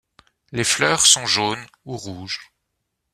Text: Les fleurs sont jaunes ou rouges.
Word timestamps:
Les 0.51 0.63
fleurs 0.63 1.05
sont 1.05 1.27
jaunes 1.27 1.63
ou 1.85 1.95
rouges. 1.95 2.51